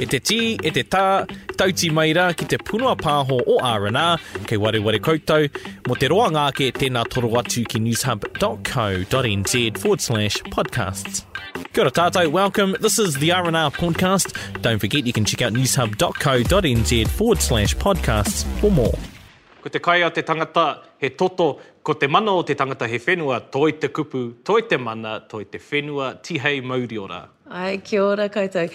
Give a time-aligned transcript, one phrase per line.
[0.00, 1.26] e te tī, e te tā,
[1.60, 5.44] tauti mai ki te punua pāho o R&R, kei wari wari koutou,
[5.88, 11.26] mo te roa ngāke tēnā toro atu ki newshub.co.nz forward slash podcasts.
[11.74, 12.74] Kia ora tātou, welcome.
[12.80, 14.32] This is the R&R podcast.
[14.62, 18.96] Don't forget you can check out newshub.co.nz forward slash podcasts for more.
[19.60, 22.96] Ko te kai a te tangata, he toto, ko te mana o te tangata he
[22.98, 27.20] whenua, toi te kupu, toi te mana, toi te whenua, tihei mauri ora.
[27.52, 28.68] Ai, kia ora koutou.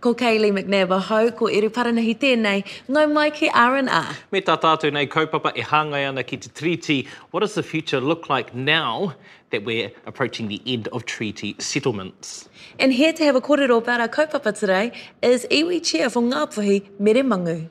[0.00, 3.90] Ko Kaylee McNabb, aho, ko Eru Paranahi tēnei, ngau mai ki Aaron
[4.32, 7.06] Me tā tātou nei, kaupapa e hāngai ana ki te treaty.
[7.30, 9.12] What does the future look like now
[9.50, 12.48] that we're approaching the end of treaty settlements?
[12.78, 16.88] And here to have a kōrero about our kaupapa today is iwi chair for Ngāpuhi,
[16.98, 17.68] Mere Mangu.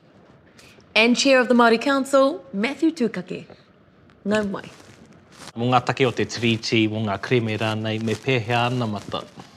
[0.94, 3.46] And chair of the Māori Council, Matthew Tukake.
[4.24, 4.70] Ngau mai.
[5.58, 9.16] Mō ngā take o te treaty, mō ngā kreme rānei, me pēhea ana mata.
[9.16, 9.51] ana mata.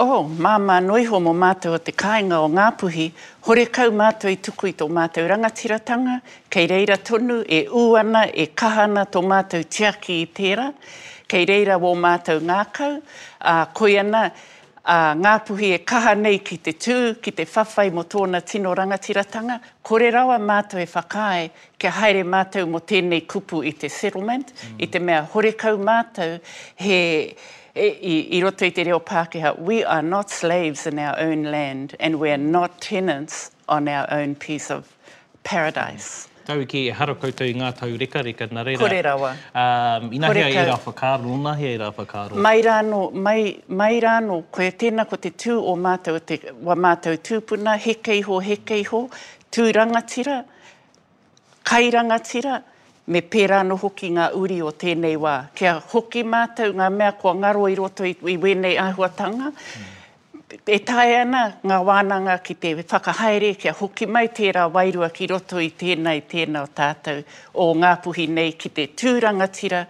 [0.00, 3.06] Oh, māma noi ho mō mātou o te kāinga o Ngāpuhi,
[3.48, 6.20] hore kau mātou i tuku i tō mātou rangatiratanga,
[6.54, 10.68] kei reira tonu e uana e kahana tō mātou tiaki i tērā,
[11.26, 12.92] kei reira wō mātou ngākau,
[13.42, 14.22] a uh, koi ana
[14.88, 19.58] a Ngāpuhi e kaha nei ki te tū, ki te whawhai mo tōna tino rangatiratanga,
[19.84, 24.78] kore rawa mātou e whakae, ke haere mātou mo tēnei kupu i te settlement, mm.
[24.78, 26.38] i te mea hore kau mātou,
[26.86, 26.98] he,
[27.74, 31.44] e, i, i roto i te reo Pākehā, we are not slaves in our own
[31.44, 34.86] land and we are not tenants on our own piece of
[35.44, 36.28] paradise.
[36.48, 38.80] Tau ki e hara koutou i ngā tau reka reka na reira.
[38.80, 39.32] Kore rawa.
[39.62, 42.38] Um, ina Kore hea rā whakāro, nā hea i rā whakāro.
[42.46, 47.18] Mai rāno, mai, mai rāno, koe tēnā ko te tū o mātou, te, wa mātou
[47.20, 49.02] tūpuna, hekeiho, hekeiho,
[49.52, 52.62] tūrangatira, kairangatira, kairangatira,
[53.08, 55.32] me pērā no hoki ngā uri o tēnei wā.
[55.56, 59.52] Kia hoki mātou ngā mea kua ngaro i roto i, i wenei āhuatanga.
[59.52, 60.66] Mm.
[60.68, 65.60] E tae ana ngā wānanga ki te whakahaere, kia hoki mai tērā wairua ki roto
[65.60, 67.22] i tēnei tēnā o tātou
[67.64, 69.82] o ngā puhi nei ki te tūrangatira,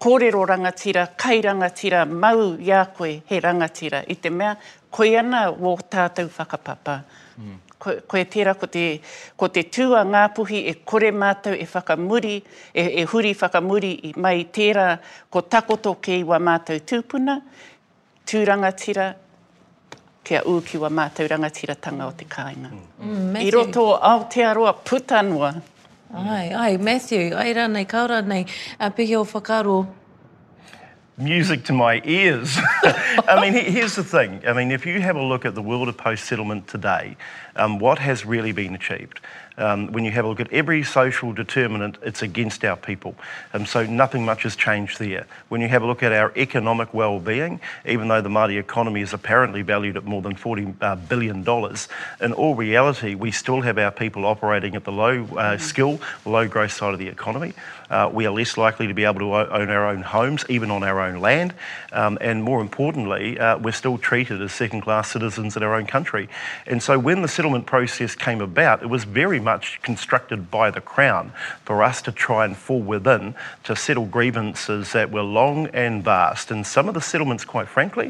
[0.00, 4.02] kōrero rangatira, kai rangatira, mau i koe he rangatira.
[4.08, 4.52] I te mea,
[4.90, 7.02] koe ana wō tātou whakapapa.
[7.38, 8.24] Mm koe, koe
[8.60, 8.84] ko te,
[9.36, 12.36] ko te tū a puhi e kore mātou e whakamuri,
[12.74, 14.98] e, e huri whakamuri i mai tērā
[15.30, 17.38] ko takoto kei wa mātou tūpuna,
[18.26, 19.12] tūrangatira,
[20.24, 22.70] kia ū ki wa mātou rangatira tanga o te kāinga.
[23.00, 25.54] Mm, mm I roto o Aotearoa putanua.
[26.14, 29.80] Ai, ai, Matthew, ai rā nei, kaura pihi o whakaro
[31.18, 32.56] music to my ears.
[33.26, 34.42] I mean, here's the thing.
[34.46, 37.16] I mean, if you have a look at the world of post settlement today,
[37.56, 39.20] um, what has really been achieved?
[39.58, 43.14] um, when you have a look at every social determinant, it's against our people.
[43.52, 45.26] And um, so nothing much has changed there.
[45.48, 49.12] When you have a look at our economic well-being, even though the Māori economy is
[49.12, 51.38] apparently valued at more than $40 uh, billion,
[52.20, 56.46] in all reality, we still have our people operating at the low uh, skill, low
[56.46, 57.52] growth side of the economy.
[57.90, 60.82] Uh, we are less likely to be able to own our own homes, even on
[60.84, 61.54] our own land.
[61.92, 65.86] Um, and more importantly, uh, we're still treated as second class citizens in our own
[65.86, 66.28] country.
[66.66, 70.82] And so when the settlement process came about, it was very much constructed by the
[70.94, 71.24] Crown
[71.66, 73.24] for us to try and fall within
[73.68, 76.44] to settle grievances that were long and vast.
[76.54, 78.08] And some of the settlements, quite frankly,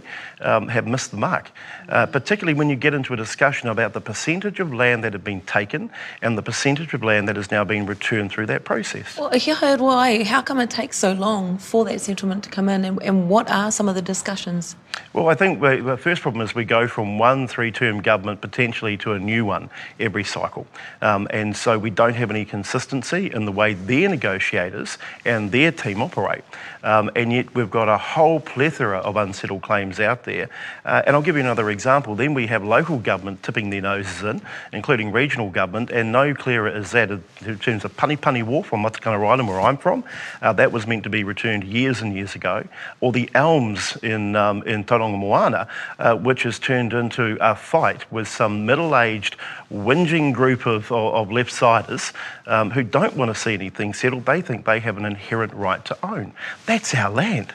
[0.51, 4.01] um, have missed the mark, uh, particularly when you get into a discussion about the
[4.11, 5.83] percentage of land that had been taken
[6.25, 9.07] and the percentage of land that has now been returned through that process.
[9.19, 10.09] Well, you heard why?
[10.35, 13.47] How come it takes so long for that settlement to come in, and, and what
[13.61, 14.65] are some of the discussions?
[15.13, 18.97] Well, I think the first problem is we go from one three term government potentially
[18.99, 20.67] to a new one every cycle.
[21.03, 25.73] Um, and so we don't have any consistency in the way their negotiators and their
[25.73, 26.45] team operate.
[26.85, 30.49] Um, and yet we've got a whole plethora of unsettled claims out there.
[30.85, 32.15] Uh, and I'll give you another example.
[32.15, 34.43] Then we have local government tipping their noses in,
[34.73, 38.83] including regional government, and no clearer is that in terms of Punny Punny Wharf on
[38.83, 40.05] Matakana Island, where I'm from.
[40.43, 42.67] Uh, that was meant to be returned years and years ago.
[43.01, 45.69] Or the elms in, um, in Taronga Moana,
[45.99, 49.37] uh, which has turned into a fight with some middle aged,
[49.73, 52.13] whinging group of, of, of left siders
[52.47, 54.25] um, who don't want to see anything settled.
[54.25, 56.33] They think they have an inherent right to own.
[56.67, 57.53] That's our land.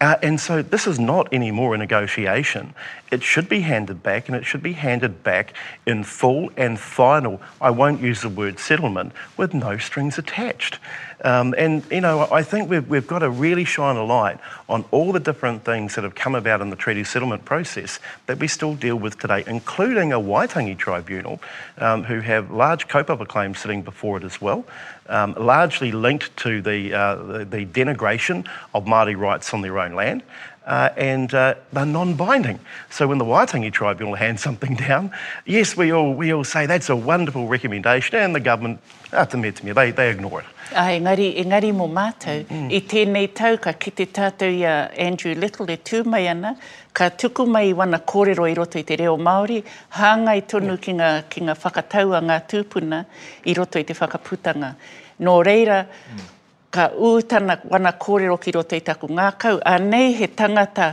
[0.00, 2.74] Uh, and so this is not anymore a negotiation.
[3.10, 5.54] It should be handed back, and it should be handed back
[5.86, 7.40] in full and final.
[7.60, 10.78] I won't use the word settlement, with no strings attached.
[11.24, 14.38] Um, and, you know, I think we've, we've got to really shine a light
[14.68, 18.38] on all the different things that have come about in the treaty settlement process that
[18.38, 21.40] we still deal with today, including a Waitangi tribunal
[21.78, 24.66] um, who have large kaupapa claims sitting before it as well,
[25.08, 29.92] um, largely linked to the, uh, the, the denigration of Māori rights on their own
[29.94, 30.22] land.
[30.66, 32.58] uh, and uh, they're non-binding.
[32.90, 35.10] So when the Waitangi Tribunal hands something down,
[35.46, 38.80] yes, we all, we all say that's a wonderful recommendation and the government,
[39.10, 40.46] have to admit to me, they, they ignore it.
[40.74, 42.48] Ai, ngari, ngari mō mātou, mm.
[42.50, 42.70] mm.
[42.72, 46.00] i tēnei tau ka ki te tātou i uh, Andrew Little e tū
[46.30, 46.56] ana,
[46.92, 49.62] ka tuku mai i wana kōrero i roto i te reo Māori,
[49.92, 50.76] hāngai tonu yeah.
[50.78, 53.04] ki, ngā, ki ngā whakataua ngā tūpuna
[53.46, 54.74] i roto i te whakaputanga.
[55.20, 56.24] Nō reira, mm
[56.74, 60.88] ka utana wana kōrero ki rote i taku ngā kau, a nei he tangata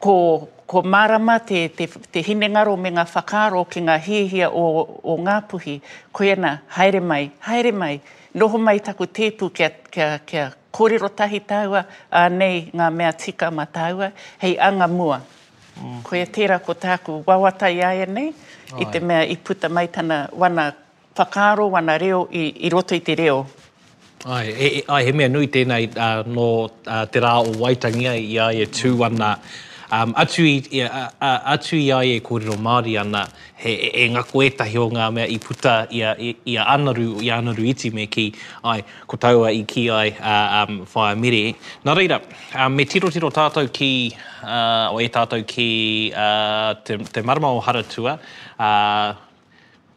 [0.00, 0.14] ko,
[0.66, 1.84] ko marama te, te,
[2.14, 4.64] te hine ngaro me ngā whakaro ki ngā hihia o,
[5.12, 5.74] o ngā puhi,
[6.16, 7.98] ko ena, haere mai, haere mai,
[8.40, 13.50] noho mai taku tēpu kia, kia, kia kōrero tahi tāua, a nei ngā mea tika
[13.52, 14.08] ma tāua,
[14.40, 15.20] hei anga mua.
[15.78, 16.00] Mm.
[16.08, 18.32] Ko e tērā ko tāku wawata i aia nei,
[18.72, 18.86] Ai.
[18.86, 20.70] i te mea i puta mai tana wana
[21.18, 23.40] whakaro, wana reo, i, i roto i te reo.
[24.26, 28.16] Ai, e, e, ai, he mea nui tēnei uh, no uh, te rā o Waitangia
[28.18, 29.36] i aia e tū ana.
[29.94, 33.20] Um, atu, i, i, a, a, atu i aia e kōrero Māori ana,
[33.62, 37.20] he, e, e ngā koetahi o ngā mea i puta i a, i, a anaru,
[37.24, 38.26] i anaru iti me ki
[38.68, 41.44] ai, ko taua i ki ai uh, um, whaia mere.
[41.86, 42.18] Nā reira,
[42.58, 43.92] um, me tiro tiro tātou ki,
[44.42, 45.70] uh, o e tātou ki
[46.10, 48.18] uh, te, te marama o Haratua,
[48.58, 49.24] uh,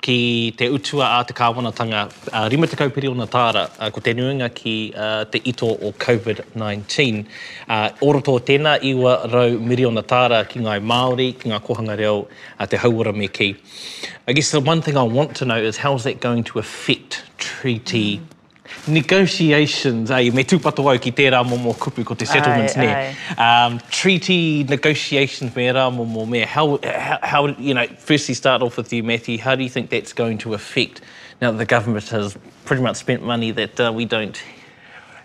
[0.01, 1.99] ki te utua a te kāwanatanga
[2.33, 5.91] uh, rima te kaupiri o Natara uh, ko te nuinga ki uh, te ito o
[6.01, 7.21] COVID-19.
[7.67, 12.23] Uh, oroto tēnā iwa rau miri o Natara ki ngai Māori, ki ngā kohanga reo
[12.57, 13.51] a te hauara me ki.
[14.27, 16.57] I guess the one thing I want to know is how is that going to
[16.59, 18.30] affect treaty mm
[18.87, 23.13] negotiations, ai, me tūpato au ki tērā momo kupu ko te settlements, ne.
[23.37, 26.41] Um, treaty negotiations me rā momo me.
[26.45, 29.89] How, how, how, you know, firstly start off with you, Matthew, how do you think
[29.89, 31.01] that's going to affect
[31.41, 34.41] now that the government has pretty much spent money that uh, we don't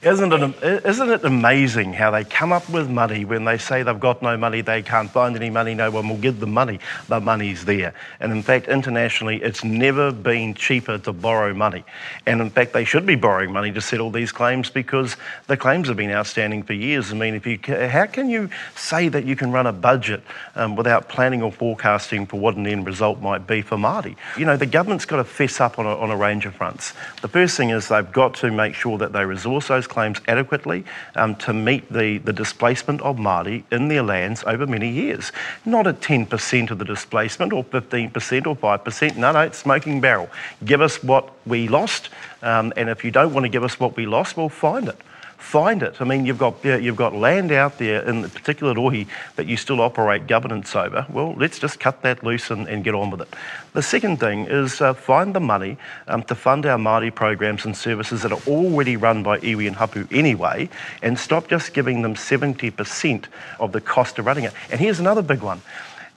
[0.07, 3.99] Isn't it, isn't it amazing how they come up with money when they say they've
[3.99, 6.79] got no money, they can't find any money, no one will give them money?
[7.09, 7.93] The money's there.
[8.21, 11.83] And in fact, internationally, it's never been cheaper to borrow money.
[12.25, 15.17] And in fact, they should be borrowing money to settle these claims because
[15.49, 17.11] the claims have been outstanding for years.
[17.11, 17.59] I mean, if you,
[17.89, 20.23] how can you say that you can run a budget
[20.55, 24.15] um, without planning or forecasting for what an end result might be for Māori?
[24.39, 26.93] You know, the government's got to fess up on a, on a range of fronts.
[27.23, 30.85] The first thing is they've got to make sure that they resource those claims adequately
[31.15, 35.33] um, to meet the, the displacement of Māori in their lands over many years.
[35.65, 38.13] Not at 10% of the displacement or 15%
[38.47, 39.17] or 5%.
[39.17, 40.29] No, no, it's smoking barrel.
[40.67, 42.11] Give us what we lost,
[42.43, 45.01] um, and if you don't want to give us what we lost, we'll find it
[45.47, 46.01] find it.
[46.03, 49.07] I mean, you've got you've got land out there, in the particular Rohi,
[49.37, 51.07] that you still operate governance over.
[51.09, 53.29] Well, let's just cut that loose and, and get on with it.
[53.73, 55.77] The second thing is uh, find the money
[56.09, 59.77] um, to fund our Māori programs and services that are already run by iwi and
[59.77, 60.69] hapu anyway,
[61.03, 63.27] and stop just giving them 70%
[63.61, 64.53] of the cost of running it.
[64.71, 65.63] And here's another big one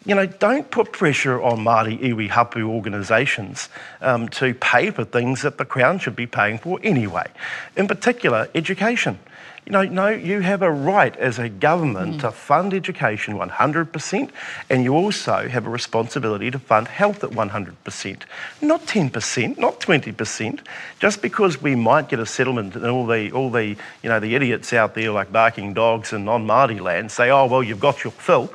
[0.06, 3.70] you know, don't put pressure on Māori iwi hapu organisations
[4.02, 7.28] um, to pay for things that the Crown should be paying for anyway.
[7.76, 9.20] In particular, education.
[9.66, 12.22] You know, no, you have a right as a government mm.
[12.22, 14.30] to fund education 100%,
[14.70, 18.22] and you also have a responsibility to fund health at 100%,
[18.62, 20.60] not 10%, not 20%.
[21.00, 23.66] Just because we might get a settlement, and all the all the
[24.02, 27.62] you know the idiots out there like barking dogs in non-Māori land say, oh well,
[27.62, 28.50] you've got your fill.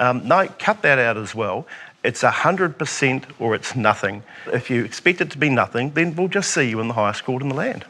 [0.00, 1.66] um, no, cut that out as well.
[2.02, 4.22] It's 100% or it's nothing.
[4.46, 7.24] If you expect it to be nothing, then we'll just see you in the highest
[7.24, 7.84] court in the land.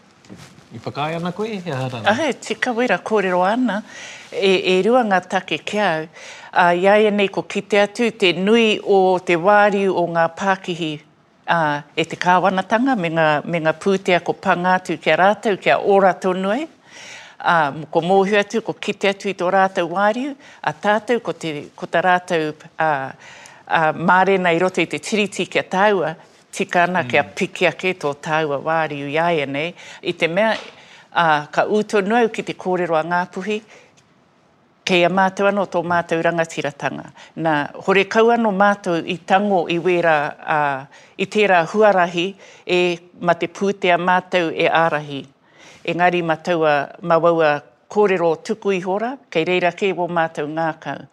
[0.74, 2.02] I whakai ana koe he ahara?
[2.06, 3.84] Ahe, tika wera kōrero ana.
[4.32, 6.04] E, e rua ngā take ke au.
[6.52, 10.90] Uh, iai anei ko ki te atu te nui o te wāriu o ngā Pākihi
[11.48, 16.12] uh, e te kāwanatanga me ngā, me ngā pūtea ko pangātu kia rātou kia ora
[16.22, 16.66] tonu e
[17.44, 21.52] um, ko mōhio atu, ko kite atu i tō rātou wāriu, a tātou ko, te,
[21.76, 26.14] ko tā rātou uh, uh, māre nei roto i te tiriti kia tāua,
[26.52, 27.10] tika ana mm.
[27.10, 29.72] kia piki ake tō tāua wāriu i aia nei.
[30.02, 33.60] I te mea, uh, ka uto nuau ki te kōrero a Ngāpuhi,
[34.90, 37.10] kei a mātou anō tō mātou rangatiratanga.
[37.46, 37.54] Nā,
[37.86, 40.14] hore kau anō mātou i tango i wera,
[40.56, 42.30] uh, i tērā huarahi
[42.66, 42.80] e
[43.22, 45.22] ma te pūtea mātou e ārahi
[45.84, 51.06] engari matua mawaua kōrero tuku i hora, kei reira ke wō mātou ngākau.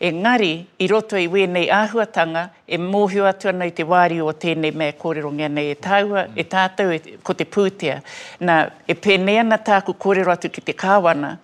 [0.00, 4.32] Engari, i roto i we nei āhuatanga, e mōhio atu ana i te wāri o
[4.34, 8.00] tēnei mea kōrero ngā nei e tāua, e tātou e, ko te pūtea.
[8.44, 11.38] Nā, e pēnei ana tāku kōrero atu ki te kāwana.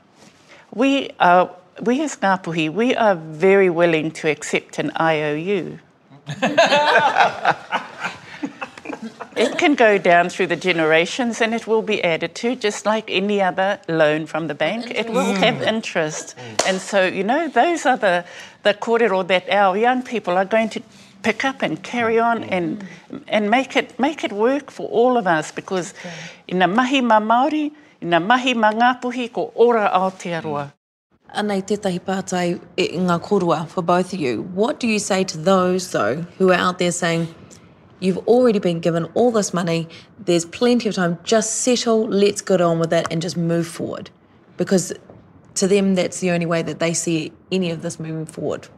[0.75, 1.49] We are,
[1.83, 5.79] we as Ngāpuhi, we are very willing to accept an IOU.
[9.37, 13.11] It can go down through the generations and it will be added to, just like
[13.11, 14.93] any other loan from the bank.
[14.95, 15.37] It will mm.
[15.39, 16.37] have interest.
[16.37, 16.69] Mm.
[16.69, 18.25] And so, you know, those are the,
[18.63, 20.83] the korero that our young people are going to
[21.23, 22.53] pick up and carry on mm.
[22.53, 22.87] and,
[23.27, 26.13] and make, it, make it work for all of us because okay.
[26.47, 30.71] in a mahi ma Māori, in a mahi ma Ngāpuhi, ko ora Aotearoa.
[30.71, 30.73] Mm.
[31.35, 34.43] Anei tētahi pātai e ngā korua for both of you.
[34.55, 37.35] What do you say to those, though, who are out there saying,
[38.01, 39.89] You've already been given all this money.
[40.19, 41.19] There's plenty of time.
[41.25, 42.07] Just settle.
[42.09, 44.11] Let's get on with it and just move forward.
[44.57, 44.93] Because
[45.57, 48.69] to them, that's the only way that they see any of this moving forward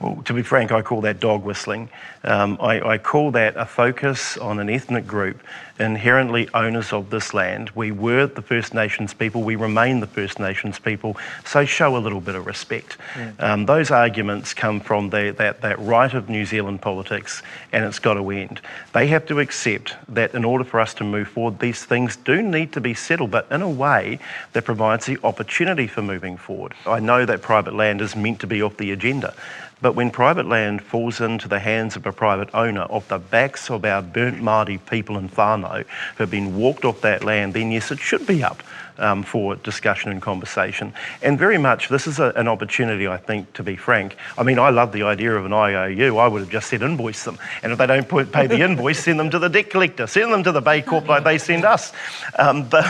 [0.00, 1.90] well, to be frank, I call that dog whistling.
[2.24, 5.42] Um, I, I, call that a focus on an ethnic group
[5.78, 7.70] inherently owners of this land.
[7.70, 11.16] We were the First Nations people, we remain the First Nations people,
[11.46, 12.98] so show a little bit of respect.
[13.16, 13.32] Yeah.
[13.38, 17.42] Um, those arguments come from the, that, that right of New Zealand politics,
[17.72, 18.60] and it's got to end.
[18.92, 22.42] They have to accept that in order for us to move forward, these things do
[22.42, 24.18] need to be settled, but in a way
[24.52, 26.74] that provides the opportunity for moving forward.
[26.86, 29.34] I know that private land is meant to be off the agenda.
[29.82, 33.70] But when private land falls into the hands of a private owner, off the backs
[33.70, 37.70] of our burnt Māori people in Farno who have been walked off that land, then
[37.72, 38.62] yes, it should be up
[39.00, 40.92] um, for discussion and conversation.
[41.22, 44.16] And very much, this is a, an opportunity, I think, to be frank.
[44.38, 46.18] I mean, I love the idea of an IOU.
[46.18, 47.38] I would have just said invoice them.
[47.62, 50.44] And if they don't pay the invoice, send them to the debt collector, send them
[50.44, 51.92] to the Bay Corp like they send us.
[52.38, 52.84] Um, but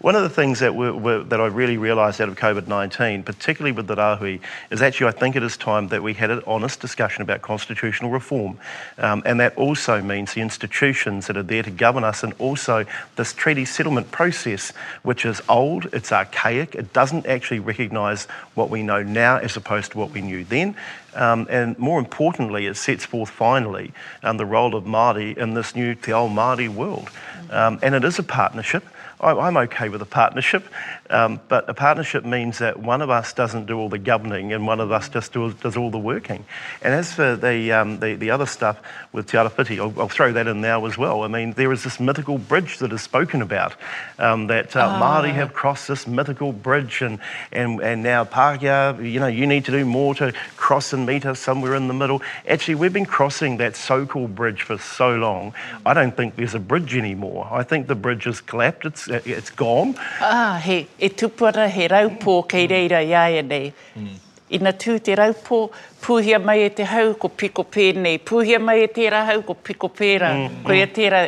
[0.00, 3.24] one of the things that, we're, we're, that I really realised out of COVID 19,
[3.24, 6.40] particularly with the Rahui, is actually I think it is time that we had an
[6.46, 8.58] honest discussion about constitutional reform.
[8.98, 12.84] Um, and that also means the institutions that are there to govern us and also
[13.16, 14.70] this treaty settlement process,
[15.02, 18.24] which is old, it's archaic, it doesn't actually recognise
[18.54, 20.76] what we know now as opposed to what we knew then.
[21.14, 25.74] Um, and more importantly, it sets forth finally um, the role of Māori in this
[25.74, 27.06] new Te Ao Māori world.
[27.06, 27.50] Mm-hmm.
[27.56, 28.84] Um, and it is a partnership.
[29.20, 30.64] I, am okay with a partnership.
[31.10, 34.66] Um, but a partnership means that one of us doesn't do all the governing and
[34.66, 36.44] one of us just do, does all the working.
[36.82, 38.78] And as for the, um, the, the, other stuff
[39.12, 41.22] with Te Arapiti, I'll, I'll, throw that in now as well.
[41.22, 43.74] I mean, there is this mythical bridge that is spoken about,
[44.18, 45.02] um, that uh, oh.
[45.02, 47.18] Māori have crossed this mythical bridge and,
[47.52, 51.24] and, and now Pākehā, you know, you need to do more to cross and meet
[51.24, 52.20] us somewhere in the middle.
[52.46, 55.54] Actually, we've been crossing that so-called bridge for so long.
[55.86, 57.48] I don't think there's a bridge anymore.
[57.50, 58.68] I think the bridge has collapsed.
[59.08, 59.94] It's, it's gone.
[60.20, 62.72] Ah, oh, e tupuara he raupō kei mm.
[62.72, 63.72] reira i aia e nei.
[63.96, 64.08] Mm.
[64.56, 65.60] Ina tū te raupō,
[66.02, 68.18] pūhia mai e te hau, ko piko pēnei.
[68.24, 70.34] Pūhia mai e te hau ko piko pēra.
[70.40, 70.62] Mm.
[70.64, 70.94] Ko ia mm.
[70.96, 71.22] tērā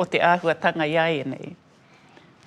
[0.00, 1.56] o te āhuatanga i aia e nei.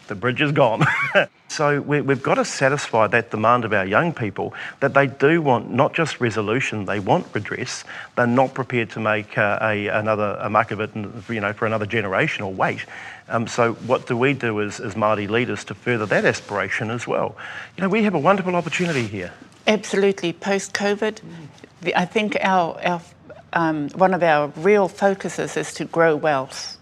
[0.08, 0.86] The bridge is gone.
[1.48, 5.42] so we, we've got to satisfy that demand of our young people that they do
[5.42, 7.84] want not just resolution, they want redress.
[8.18, 10.90] They're not prepared to make uh, a, another a mark of it,
[11.30, 12.86] you know, for another generation or wait.
[13.34, 17.08] Um, so what do we do as, as Māori leaders to further that aspiration as
[17.08, 17.36] well?
[17.76, 19.34] You know, we have a wonderful opportunity here.
[19.66, 20.34] Absolutely.
[20.34, 21.18] Post-COVID,
[21.84, 21.94] mm.
[21.96, 23.02] I think our, our
[23.54, 26.78] um, one of our real focuses is to grow wealth.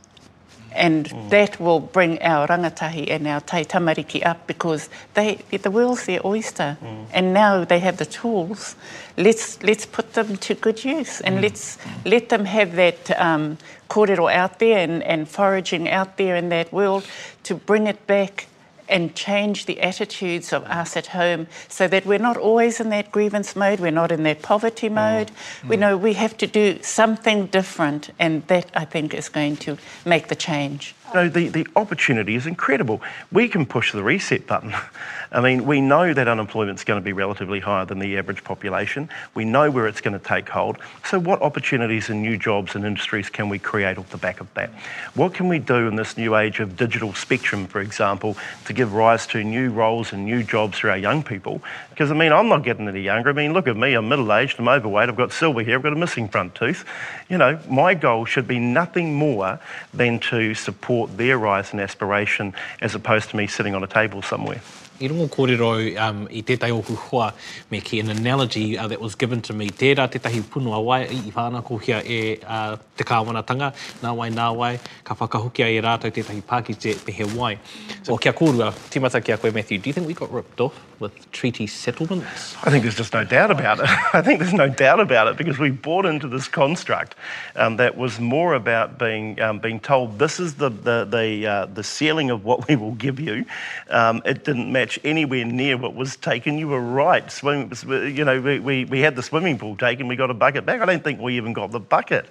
[0.73, 1.29] And mm.
[1.29, 6.19] that will bring our rangatahi and our te tamariki up because they, the world's their
[6.25, 6.77] oyster.
[6.83, 7.05] Mm.
[7.13, 8.75] And now they have the tools.
[9.17, 11.41] Let's, let's put them to good use and mm.
[11.43, 13.57] let's let them have that um,
[13.89, 17.05] kōrero out there and, and foraging out there in that world
[17.43, 18.47] to bring it back
[18.91, 23.11] and change the attitudes of us at home so that we're not always in that
[23.11, 24.93] grievance mode, we're not in that poverty mm.
[24.95, 25.31] mode.
[25.63, 25.69] Mm.
[25.69, 29.77] We know we have to do something different, and that I think is going to
[30.05, 30.93] make the change.
[31.11, 33.01] You know, the, the opportunity is incredible.
[33.33, 34.73] We can push the reset button.
[35.33, 38.43] I mean, we know that unemployment is going to be relatively higher than the average
[38.43, 39.07] population.
[39.33, 40.77] We know where it's going to take hold.
[41.05, 44.53] So, what opportunities and new jobs and industries can we create off the back of
[44.55, 44.71] that?
[45.15, 48.93] What can we do in this new age of digital spectrum, for example, to give
[48.93, 51.61] rise to new roles and new jobs for our young people?
[51.91, 53.29] Because, I mean, I'm not getting any younger.
[53.29, 55.83] I mean, look at me, I'm middle aged, I'm overweight, I've got silver hair, I've
[55.83, 56.83] got a missing front tooth.
[57.29, 59.61] You know, my goal should be nothing more
[59.93, 63.87] than to support support their rise and aspiration as opposed to me sitting on a
[63.87, 64.61] table somewhere.
[65.03, 65.71] I rongo kōrero
[66.07, 67.31] um, i tētai ōku hua
[67.71, 69.67] me ki an analogy uh, that was given to me.
[69.71, 73.71] Tērā tētahi punua wai i whāna kōhia e uh, te kāwanatanga,
[74.03, 74.75] nā wai nā wai,
[75.07, 77.55] ka whakahukia e rātou tētahi pākite me he wai.
[78.03, 80.77] So, o kia kōrua, timata kia koe Matthew, do you think we got ripped off?
[81.01, 82.55] with treaty settlements?
[82.63, 83.87] I think there's just no doubt about it.
[84.13, 87.15] I think there's no doubt about it because we bought into this construct
[87.57, 91.65] um, that was more about being um, being told this is the the the, uh,
[91.65, 93.43] the, ceiling of what we will give you.
[93.89, 96.57] Um, it didn't match anywhere near what was taken.
[96.59, 97.29] You were right.
[97.31, 100.07] Swim, you know, we, we, we had the swimming pool taken.
[100.07, 100.79] We got a bucket back.
[100.81, 102.27] I don't think we even got the bucket.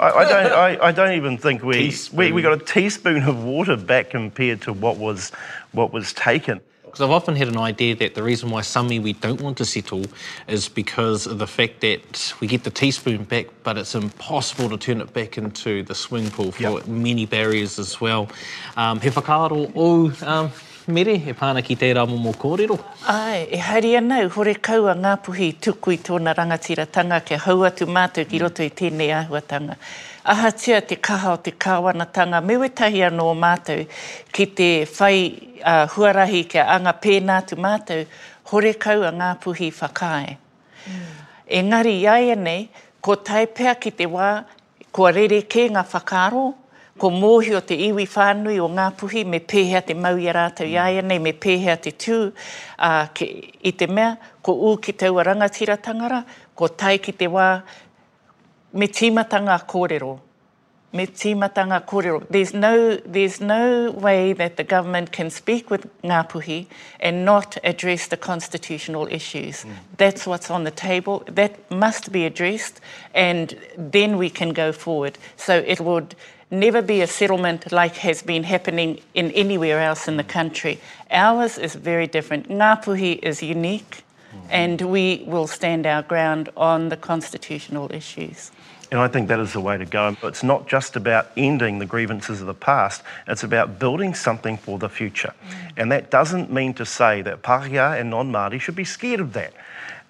[0.00, 0.52] I, I don't.
[0.52, 4.60] I, I, don't even think we, we we got a teaspoon of water back compared
[4.62, 5.32] to what was
[5.72, 6.60] what was taken.
[6.92, 9.64] Because I've often had an idea that the reason why some iwi don't want to
[9.64, 10.04] settle
[10.46, 14.76] is because of the fact that we get the teaspoon back, but it's impossible to
[14.76, 16.86] turn it back into the swing pool for yep.
[16.86, 18.28] many barriers as well.
[18.76, 20.50] Um, he whakaaro o um,
[20.86, 22.76] mere, he pāna ki tērā mō kōrero.
[23.08, 27.86] Ai, e haere anau, hore kaua ngā puhi tuku i rangatira rangatiratanga, kia hau atu
[27.88, 29.78] mātou ki roto i tēnei āhuatanga.
[29.78, 33.86] Mm ahatia te kaha o te kāwanatanga mewetahi anō mātou
[34.32, 35.16] ki te whai
[35.66, 38.04] uh, huarahi ki a anga pēnātu mātou,
[38.52, 40.36] horekau a ngā puhi whakae.
[40.86, 41.12] Mm.
[41.62, 42.68] Engari iai nei,
[43.00, 44.30] ko taipea ki te wā,
[44.94, 46.46] ko rere kē ngā whakaro,
[46.98, 50.68] ko mōhi o te iwi whānui o ngā puhi, me pēhea te mau i rātou
[50.70, 50.74] mm.
[50.76, 53.26] iai nei, me pēhea te tū uh, ke,
[53.66, 56.22] i te mea, ko ū ki te ua rangatira tangara,
[56.54, 57.50] ko tai ki te wā,
[58.72, 60.10] me tīmatanga kōrero.
[60.98, 62.26] Me tīmatanga kōrero.
[62.28, 66.66] There's no, there's no way that the government can speak with Ngā
[67.00, 69.64] and not address the constitutional issues.
[69.64, 69.70] Mm.
[69.96, 71.22] That's what's on the table.
[71.26, 72.80] That must be addressed
[73.14, 75.16] and then we can go forward.
[75.36, 76.14] So it would
[76.50, 80.28] never be a settlement like has been happening in anywhere else in the hmm.
[80.28, 80.78] country.
[81.10, 82.50] Ours is very different.
[82.50, 84.46] Ngā is unique mm-hmm.
[84.50, 88.50] and we will stand our ground on the constitutional issues.
[88.90, 90.14] And I think that is the way to go.
[90.22, 94.78] It's not just about ending the grievances of the past, it's about building something for
[94.78, 95.32] the future.
[95.32, 95.68] Mm-hmm.
[95.80, 99.32] And that doesn't mean to say that Pākehā and non Māori should be scared of
[99.32, 99.54] that.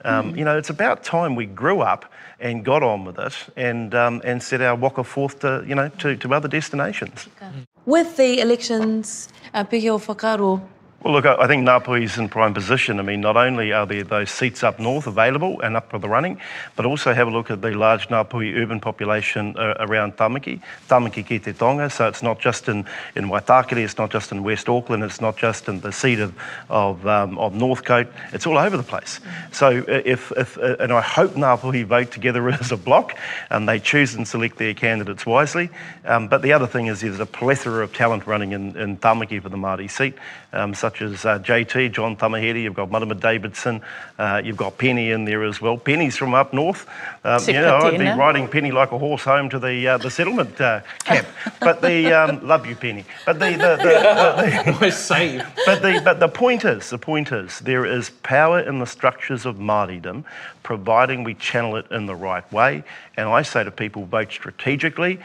[0.05, 0.39] Um, mm-hmm.
[0.39, 2.07] You know, it's about time we grew up
[2.41, 5.89] and got on with it and, um, and set our waka forth to, you know,
[5.99, 7.29] to, to other destinations.
[7.41, 7.61] Mm-hmm.
[7.87, 10.61] With the elections, uh, Pihio Whakaro,
[11.05, 13.01] Well, look, I think Napoli is in prime position.
[13.01, 16.09] I mean, not only are there those seats up north available and up for the
[16.09, 16.41] running,
[16.77, 21.27] but also have a look at the large Napoli urban population uh, around Tamaki, Tamaki
[21.29, 21.91] Kite Tonga.
[21.91, 25.37] So it's not just in, in Waitakere, it's not just in West Auckland, it's not
[25.37, 26.37] just in the seat of,
[26.71, 29.19] of, um, of Northcote, it's all over the place.
[29.51, 33.19] So if, if uh, and I hope Napoli vote together as a block
[33.51, 35.69] and they choose and select their candidates wisely.
[36.05, 39.43] Um, but the other thing is there's a plethora of talent running in, in Tamaki
[39.43, 40.15] for the Māori seat,
[40.53, 43.81] um, such such as uh, JT, John Tamahiri, you've got Mutimer Davidson,
[44.19, 45.79] uh, you've got Penny in there as well.
[45.79, 46.87] Penny's from up north.
[47.25, 50.11] Um, you know, I'd be riding Penny like a horse home to the uh, the
[50.11, 51.27] settlement uh, camp.
[51.61, 53.07] but the um, love you, Penny.
[53.25, 57.59] But the, the, the, the, the But the but the point is, the point is,
[57.61, 60.25] there is power in the structures of Māoridom,
[60.63, 62.85] providing we channel it in the right way.
[63.17, 65.21] And I say to people, vote strategically,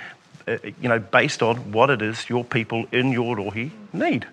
[0.47, 4.25] uh, you know, based on what it is your people in your rohi need.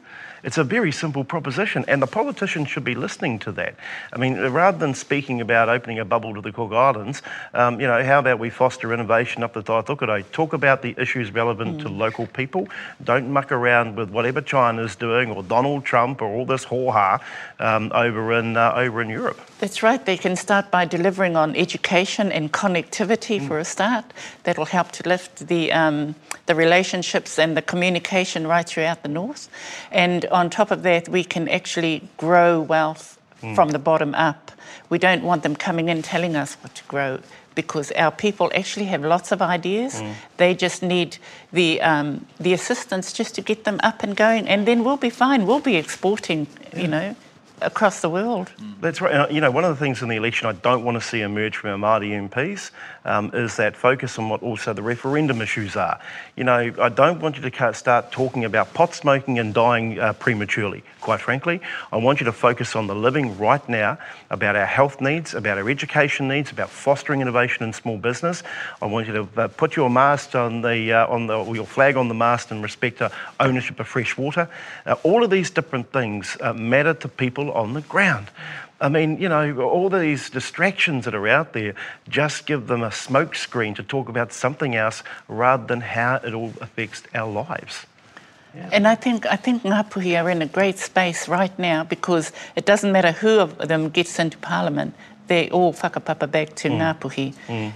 [0.45, 3.75] It's a very simple proposition, and the politicians should be listening to that.
[4.13, 7.23] I mean, rather than speaking about opening a bubble to the Cook Islands,
[7.55, 10.23] um, you know, how about we foster innovation up the Taitokere?
[10.33, 11.83] Talk about the issues relevant mm.
[11.83, 12.69] to local people.
[13.03, 17.21] Don't muck around with whatever China's doing or Donald Trump or all this hoo-ha
[17.59, 19.41] um, over in uh, over in Europe.
[19.65, 20.05] That's right.
[20.05, 23.49] They can start by delivering on education and connectivity mm.
[23.49, 24.05] for a start.
[24.43, 29.09] That will help to lift the um, the relationships and the communication right throughout the
[29.09, 29.49] north.
[29.91, 33.55] And on top of that, we can actually grow wealth mm.
[33.55, 34.53] from the bottom up.
[34.91, 37.21] We don't want them coming in telling us what to grow
[37.55, 39.95] because our people actually have lots of ideas.
[39.95, 40.15] Mm.
[40.37, 41.17] They just need
[41.55, 45.09] the um, the assistance just to get them up and going, and then we'll be
[45.11, 45.47] fine.
[45.47, 46.79] We'll be exporting, yeah.
[46.83, 47.17] you know,
[47.65, 48.51] across the world.
[48.81, 49.31] That's right.
[49.31, 51.57] you know, one of the things in the election I don't want to see emerge
[51.57, 52.71] from our Māori MPs
[53.07, 55.99] um, is that focus on what also the referendum issues are.
[56.37, 60.13] You know, I don't want you to start talking about pot smoking and dying uh,
[60.15, 61.61] prematurely, quite frankly.
[61.93, 63.99] I want you to focus on the living right now,
[64.31, 68.43] about our health needs, about our education needs, about fostering innovation in small business.
[68.83, 71.67] I want you to uh, put your mast on the, uh, on the, or your
[71.67, 74.49] flag on the mast in respect to ownership of fresh water.
[74.87, 78.31] Uh, all of these different things uh, matter to people on the ground.
[78.81, 81.75] I mean, you know, all these distractions that are out there
[82.09, 86.53] just give them a smokescreen to talk about something else rather than how it all
[86.61, 87.87] affects our lives.
[88.55, 88.69] Yeah.
[88.73, 92.67] And I think I think Ngapuhi are in a great space right now because it
[92.67, 94.95] doesn't matter who of them gets into Parliament,
[95.29, 96.79] they all whakapapa back to mm.
[96.79, 96.99] mm.
[96.99, 97.35] Ngapuhi.
[97.49, 97.73] Mm.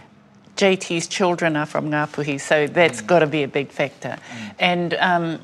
[0.57, 3.07] JT's children are from Ngapuhi, so that's mm.
[3.07, 4.17] got to be a big factor.
[4.33, 4.55] Mm.
[4.59, 5.38] And um,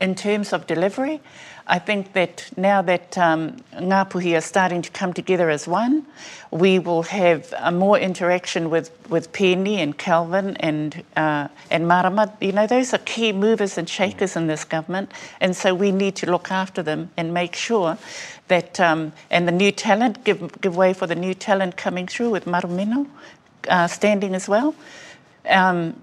[0.00, 1.20] in terms of delivery.
[1.68, 6.06] I think that now that um, Ngāpuhi are starting to come together as one,
[6.52, 12.32] we will have more interaction with, with Penny and Calvin and, uh, and Marama.
[12.40, 16.14] You know, those are key movers and shakers in this government, and so we need
[16.16, 17.98] to look after them and make sure
[18.46, 22.30] that, um, and the new talent, give, give way for the new talent coming through
[22.30, 23.08] with Marumino
[23.68, 24.72] uh, standing as well.
[25.48, 25.96] Um,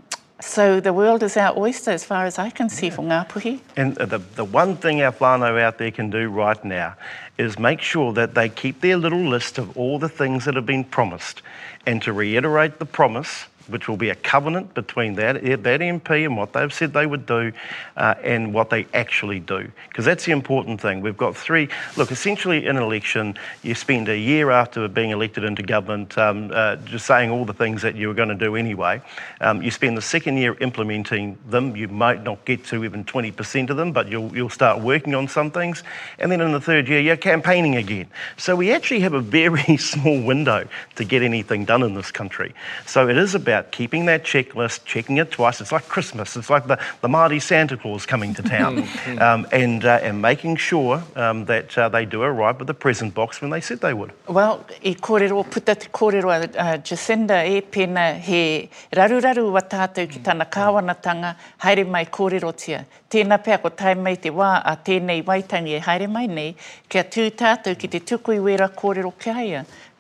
[0.46, 2.94] so the world is our oyster as far as I can see yeah.
[2.96, 3.60] from Ngāpuhi.
[3.78, 6.96] And the, the one thing our whānau out there can do right now
[7.38, 10.66] is make sure that they keep their little list of all the things that have
[10.66, 11.42] been promised
[11.86, 16.36] and to reiterate the promise which will be a covenant between that, that MP and
[16.38, 17.52] what they've said they would do
[17.98, 19.70] uh, and what they actually do.
[19.90, 21.02] Because that's the important thing.
[21.02, 21.70] We've got three.
[21.98, 26.52] Look, essentially, in an election, you spend a year after being elected into government um,
[26.54, 29.02] uh, just saying all the things that you were going to do anyway.
[29.42, 31.76] Um, you spend the second year implementing them.
[31.76, 35.28] You might not get to even 20% of them, but you'll, you'll start working on
[35.28, 35.84] some things.
[36.20, 38.08] And then in the third year, you're campaigning again.
[38.38, 42.54] So we actually have a very small window to get anything done in this country.
[42.86, 45.62] So it is about about keeping that checklist, checking it twice.
[45.62, 46.36] It's like Christmas.
[46.38, 49.22] It's like the, the Māori Santa Claus coming to town mm-hmm.
[49.22, 53.14] um, and, uh, and making sure um, that uh, they do arrive with the present
[53.14, 54.12] box when they said they would.
[54.28, 60.10] Well, e kōrero, puta te kōrero a uh, Jacinda, e pēna he raruraru wa tātou
[60.10, 60.58] ki tāna mm-hmm.
[60.60, 62.84] kāwanatanga, haere mai kōrero tia.
[63.14, 66.56] Tēnā pēr ko tai mai te wā a tēnei waitangi e haere mai nei,
[66.90, 69.34] kia tū tātou ki te tukui wera kōrero ki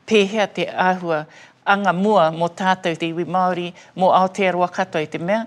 [0.05, 1.21] Pēhea te āhua
[1.65, 5.43] anga mua mō tātou te iwi Māori mō Aotearoa katoa i te mea,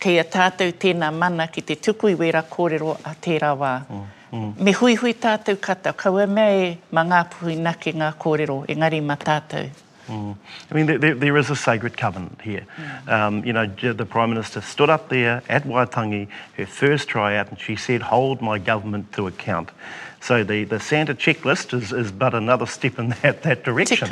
[0.00, 3.74] kei a tātou tēnā mana ki te tuku i wera kōrero a tērā wā.
[3.90, 4.50] Mm, mm.
[4.68, 9.02] Me hui hui tātou kata, kaua mea e mā ngā puhui nake ngā kōrero, engari
[9.04, 9.68] mā tātou.
[10.10, 10.32] Mm.
[10.72, 12.66] I mean, there, there is a sacred covenant here.
[12.76, 13.08] Mm.
[13.12, 17.48] Um, you know, the Prime Minister stood up there at Waitangi, her first try out,
[17.50, 19.70] and she said, hold my government to account.
[20.22, 24.06] So the, the Santa checklist is, is but another step in that, that direction.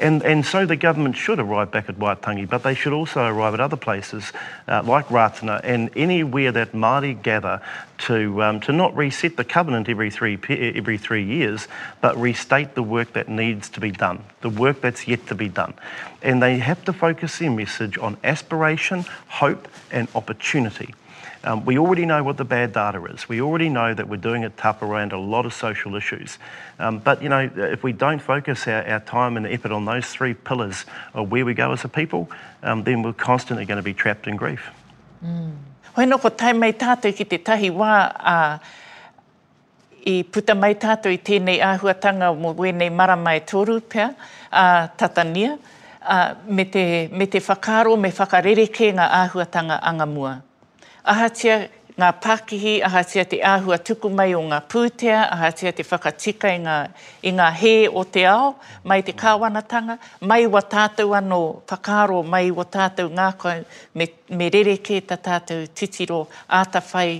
[0.00, 3.54] And, and so the government should arrive back at Waitangi, but they should also arrive
[3.54, 4.32] at other places
[4.66, 7.60] uh, like Ratana and anywhere that Māori gather
[7.98, 11.68] to, um, to not reset the covenant every three, every three years,
[12.00, 15.48] but restate the work that needs to be done, the work that's yet to be
[15.48, 15.74] done.
[16.22, 20.92] And they have to focus their message on aspiration, hope, and opportunity.
[21.44, 23.28] Um, we already know what the bad data is.
[23.28, 26.38] We already know that we're doing it tough around a lot of social issues.
[26.78, 30.06] Um, but, you know, if we don't focus our, our time and effort on those
[30.06, 32.30] three pillars of where we go as a people,
[32.62, 34.64] um, then we're constantly going to be trapped in grief.
[35.24, 35.50] Mm.
[35.96, 38.58] Hoi noko, tai mai tātou ki te tahi wā, uh,
[40.06, 44.14] i puta mai tātou i tēnei āhuatanga mō wēnei maramai tōru pia,
[44.50, 45.58] a tatania,
[46.06, 50.14] uh, me, te, me te whakaro, me whakarere kē ngā āhuatanga angamua.
[50.14, 50.40] mua
[51.04, 56.60] ahatia ngā pākihi, ahatia te āhua tuku mai o ngā pūtea, ahatia te whakatika i
[56.64, 56.76] ngā,
[57.28, 58.54] i ngā he o te ao,
[58.88, 63.60] mai te kāwanatanga, mai wa tātou anō whakaro, mai wa tātou ngā kau,
[63.94, 66.22] me, me rereke ta tātou titiro
[66.60, 67.18] ātawhai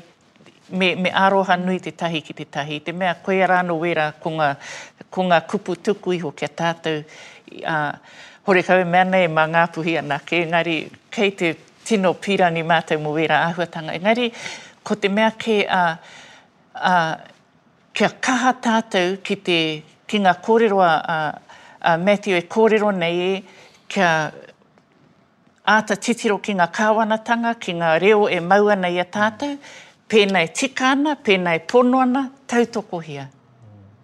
[0.73, 2.81] me, me aroha nui te tahi ki te tahi.
[2.87, 4.55] Te mea koe rāno wera ko ngā,
[5.13, 7.05] ko ngā kupu tuku iho kia tātou.
[7.61, 7.93] Uh,
[8.49, 10.79] hore kau mea nei mā ngā puhi anake, engari
[11.13, 11.53] kei te
[11.93, 13.93] tino pirani mātou mō wera āhuatanga.
[13.99, 14.31] Engari,
[14.85, 15.81] ko te mea ke a,
[16.73, 16.93] a,
[17.93, 19.59] kia kaha tātou ki, te,
[20.09, 21.59] ki ngā kōrero a, a,
[21.91, 23.43] a Matthew e kōrero nei e,
[23.93, 24.09] kia
[25.75, 29.53] āta titiro ki ngā kāwanatanga, ki ngā reo e maua nei a tātou,
[30.13, 33.29] pēnei tika ana, pēnei pono ana, tautoko hia.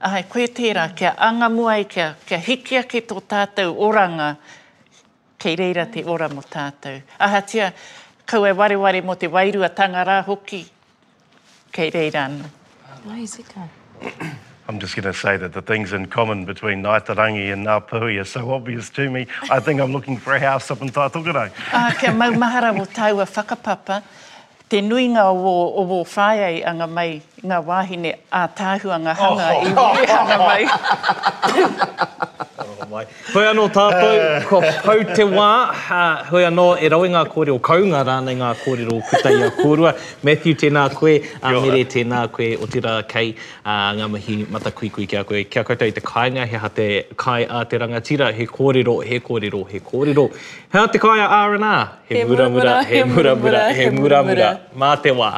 [0.05, 4.35] Ai, koe tērā, kia anga mua kia, kia hiki ake tō tātou oranga,
[5.39, 7.01] kei reira te ora mo tātou.
[7.23, 7.73] Ahatia, tia,
[8.29, 10.65] kau e ware mo te wairu a tangara hoki.
[11.73, 12.45] Kei reira anu.
[14.69, 18.25] I'm just going to say that the things in common between Ngaitarangi and Ngāpuhi are
[18.25, 19.27] so obvious to me.
[19.49, 21.51] I think I'm looking for a house up in Tātokorau.
[21.73, 24.03] ah, kia maumahara wo taua whakapapa.
[24.69, 29.47] Te nuinga o wō, o wō whae ai anga mai ngā wāhine a tāhuanga hanga
[29.47, 30.07] i wē oh.
[30.07, 30.39] hanga
[32.27, 32.33] mai.
[32.91, 33.07] mai.
[33.35, 35.71] Hoi anō tātou, ko pau te wā.
[36.29, 39.93] Hoi anō, e rau e ngā kōrero, kaunga rānei ngā kōrero o kutai a kōrua.
[40.27, 43.35] Matthew, tēnā koe, a mere tēnā koe o te rā kei
[43.67, 45.45] ngā mahi mata kui kui kia koe.
[45.45, 49.21] Kia koutou i te kāinga, he ha te kai a te rangatira, he kōrero, he
[49.21, 50.27] kōrero, he kōrero.
[50.73, 54.57] Hea te kai a R&R, he, he muramura, he muramura, he muramura.
[54.77, 55.35] Mā te wā.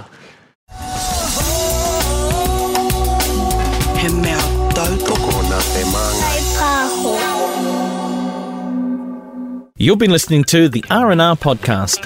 [9.83, 12.05] You've been listening to the R&R Podcast.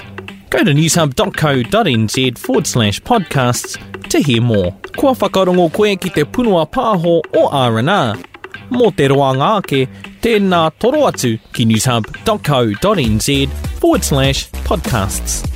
[0.49, 4.71] Go to newshub.co.nz forward slash podcasts to hear more.
[4.95, 8.15] Kua whakarongo koe ki te punua pāho o R&R.
[8.75, 9.89] Mō te roanga ake,
[10.23, 13.29] tēnā toro atu ki newshub.co.nz
[13.83, 15.54] forward slash podcasts.